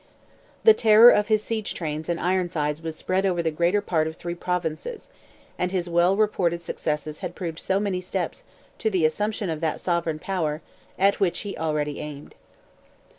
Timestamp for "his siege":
1.27-1.75